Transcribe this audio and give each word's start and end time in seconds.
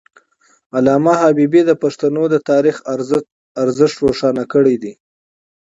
علامه 0.75 1.13
حبيبي 1.21 1.61
د 1.65 1.71
پښتنو 1.83 2.23
د 2.33 2.35
تاریخ 2.49 2.75
ارزښت 3.63 3.97
روښانه 4.05 4.43
کړی 4.53 4.75
دی. 4.83 4.93